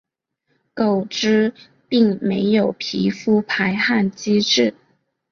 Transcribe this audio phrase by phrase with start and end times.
[0.73, 1.53] 狗只
[1.87, 4.73] 并没有皮肤排汗机制。